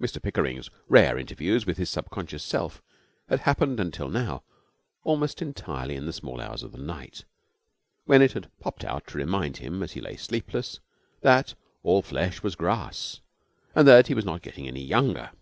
[0.00, 2.80] Mr Pickering's rare interviews with his subconscious self
[3.28, 4.42] had happened until now
[5.04, 7.26] almost entirely in the small hours of the night,
[8.06, 10.80] when it had popped out to remind him, as he lay sleepless,
[11.20, 11.52] that
[11.82, 13.20] all flesh was grass
[13.74, 15.32] and that he was not getting any younger.